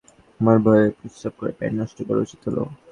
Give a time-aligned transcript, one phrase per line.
[0.39, 2.57] আমার ভয়ে প্রস্রাব করে প্যান্ট নষ্ট করা উচিত ওর!